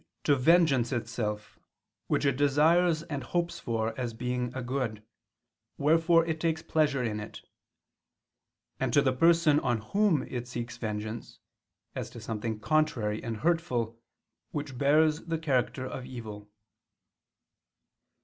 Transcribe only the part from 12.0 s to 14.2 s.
to something contrary and hurtful,